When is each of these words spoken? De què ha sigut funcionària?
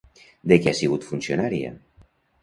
De 0.51 0.57
què 0.61 0.71
ha 0.71 0.77
sigut 0.79 1.05
funcionària? 1.09 1.69